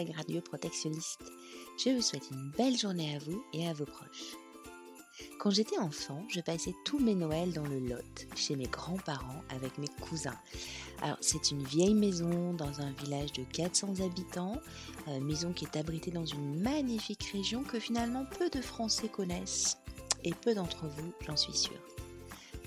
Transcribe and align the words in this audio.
collègues 0.00 0.16
radioprotectionnistes. 0.16 1.20
Je 1.84 1.90
vous 1.90 2.02
souhaite 2.02 2.30
une 2.30 2.50
belle 2.56 2.76
journée 2.76 3.14
à 3.14 3.18
vous 3.18 3.42
et 3.52 3.68
à 3.68 3.72
vos 3.72 3.84
proches. 3.84 4.36
Quand 5.38 5.50
j'étais 5.50 5.78
enfant, 5.78 6.24
je 6.28 6.40
passais 6.40 6.74
tous 6.84 6.98
mes 6.98 7.14
Noëls 7.14 7.52
dans 7.52 7.66
le 7.66 7.78
Lot, 7.78 8.26
chez 8.34 8.56
mes 8.56 8.66
grands-parents 8.66 9.42
avec 9.50 9.76
mes 9.76 9.88
cousins. 10.00 10.38
Alors, 11.02 11.18
c'est 11.20 11.50
une 11.50 11.62
vieille 11.62 11.94
maison 11.94 12.54
dans 12.54 12.80
un 12.80 12.92
village 12.92 13.32
de 13.32 13.42
400 13.44 14.00
habitants, 14.00 14.58
euh, 15.08 15.20
maison 15.20 15.52
qui 15.52 15.66
est 15.66 15.76
abritée 15.76 16.10
dans 16.10 16.24
une 16.24 16.60
magnifique 16.60 17.24
région 17.32 17.62
que 17.62 17.78
finalement 17.78 18.24
peu 18.38 18.48
de 18.48 18.62
Français 18.62 19.08
connaissent, 19.08 19.76
et 20.24 20.32
peu 20.32 20.54
d'entre 20.54 20.86
vous, 20.86 21.12
j'en 21.26 21.36
suis 21.36 21.56
sûre. 21.56 21.80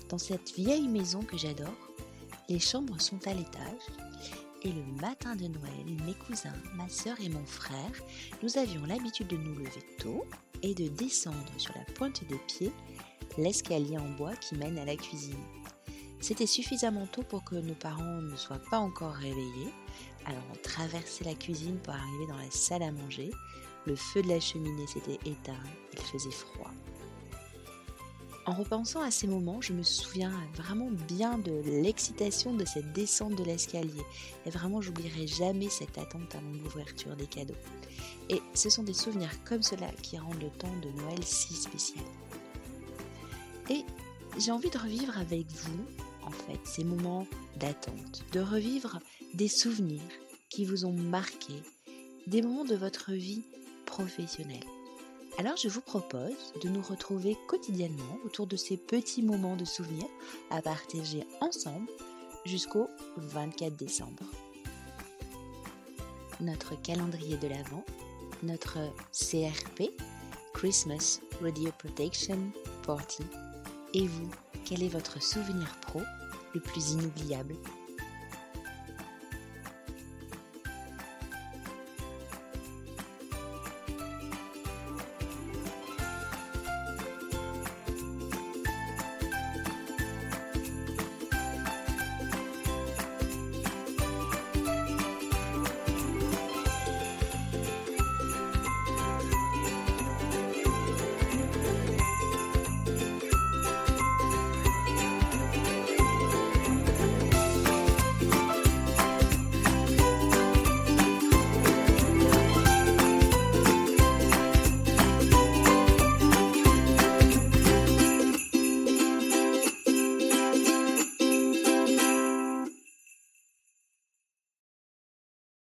Dans 0.08 0.18
cette 0.18 0.54
vieille 0.54 0.88
maison 0.88 1.22
que 1.22 1.36
j'adore, 1.36 1.74
les 2.48 2.60
chambres 2.60 3.00
sont 3.00 3.26
à 3.26 3.34
l'étage, 3.34 3.82
et 4.64 4.72
le 4.72 4.82
matin 5.00 5.36
de 5.36 5.46
Noël, 5.46 5.84
mes 6.04 6.14
cousins, 6.14 6.52
ma 6.74 6.88
sœur 6.88 7.16
et 7.20 7.28
mon 7.28 7.44
frère, 7.44 7.92
nous 8.42 8.56
avions 8.56 8.84
l'habitude 8.86 9.28
de 9.28 9.36
nous 9.36 9.54
lever 9.54 9.82
tôt 9.98 10.24
et 10.62 10.74
de 10.74 10.88
descendre 10.88 11.52
sur 11.58 11.74
la 11.76 11.84
pointe 11.94 12.26
des 12.26 12.38
pieds 12.38 12.72
l'escalier 13.36 13.98
en 13.98 14.08
bois 14.10 14.34
qui 14.36 14.54
mène 14.54 14.78
à 14.78 14.84
la 14.84 14.96
cuisine. 14.96 15.42
C'était 16.20 16.46
suffisamment 16.46 17.06
tôt 17.06 17.22
pour 17.22 17.44
que 17.44 17.56
nos 17.56 17.74
parents 17.74 18.22
ne 18.22 18.36
soient 18.36 18.62
pas 18.70 18.78
encore 18.78 19.12
réveillés, 19.12 19.72
alors 20.24 20.42
on 20.52 20.56
traversait 20.62 21.24
la 21.24 21.34
cuisine 21.34 21.78
pour 21.78 21.92
arriver 21.92 22.26
dans 22.28 22.38
la 22.38 22.50
salle 22.50 22.82
à 22.82 22.92
manger. 22.92 23.30
Le 23.86 23.94
feu 23.94 24.22
de 24.22 24.28
la 24.28 24.40
cheminée 24.40 24.86
s'était 24.86 25.18
éteint, 25.28 25.52
il 25.92 26.00
faisait 26.00 26.30
froid. 26.30 26.70
En 28.46 28.52
repensant 28.52 29.00
à 29.00 29.10
ces 29.10 29.26
moments, 29.26 29.62
je 29.62 29.72
me 29.72 29.82
souviens 29.82 30.32
vraiment 30.54 30.90
bien 31.08 31.38
de 31.38 31.62
l'excitation 31.64 32.52
de 32.52 32.66
cette 32.66 32.92
descente 32.92 33.36
de 33.36 33.44
l'escalier. 33.44 34.04
Et 34.44 34.50
vraiment, 34.50 34.82
j'oublierai 34.82 35.26
jamais 35.26 35.70
cette 35.70 35.96
attente 35.96 36.34
avant 36.34 36.52
l'ouverture 36.62 37.16
des 37.16 37.26
cadeaux. 37.26 37.54
Et 38.28 38.42
ce 38.52 38.68
sont 38.68 38.82
des 38.82 38.92
souvenirs 38.92 39.32
comme 39.44 39.62
cela 39.62 39.88
qui 40.02 40.18
rendent 40.18 40.42
le 40.42 40.50
temps 40.50 40.76
de 40.82 40.90
Noël 41.00 41.24
si 41.24 41.54
spécial. 41.54 42.04
Et 43.70 43.82
j'ai 44.38 44.50
envie 44.50 44.70
de 44.70 44.78
revivre 44.78 45.18
avec 45.18 45.46
vous, 45.50 45.84
en 46.22 46.30
fait, 46.30 46.60
ces 46.64 46.84
moments 46.84 47.26
d'attente, 47.56 48.24
de 48.32 48.40
revivre 48.40 48.98
des 49.32 49.48
souvenirs 49.48 50.02
qui 50.50 50.66
vous 50.66 50.84
ont 50.84 50.92
marqué, 50.92 51.54
des 52.26 52.42
moments 52.42 52.64
de 52.64 52.76
votre 52.76 53.12
vie 53.12 53.42
professionnelle. 53.86 54.64
Alors 55.36 55.56
je 55.56 55.68
vous 55.68 55.80
propose 55.80 56.52
de 56.62 56.68
nous 56.68 56.80
retrouver 56.80 57.36
quotidiennement 57.48 58.18
autour 58.24 58.46
de 58.46 58.56
ces 58.56 58.76
petits 58.76 59.22
moments 59.22 59.56
de 59.56 59.64
souvenir 59.64 60.06
à 60.50 60.62
partager 60.62 61.26
ensemble 61.40 61.90
jusqu'au 62.44 62.88
24 63.16 63.74
décembre. 63.74 64.22
Notre 66.40 66.80
calendrier 66.82 67.36
de 67.36 67.48
l'Avent, 67.48 67.84
notre 68.44 68.78
CRP, 69.12 69.90
Christmas 70.52 71.20
Radio 71.42 71.70
Protection 71.78 72.38
Party. 72.84 73.24
Et 73.92 74.06
vous, 74.06 74.30
quel 74.64 74.84
est 74.84 74.88
votre 74.88 75.20
souvenir 75.20 75.68
pro 75.80 76.02
le 76.54 76.60
plus 76.60 76.92
inoubliable? 76.92 77.56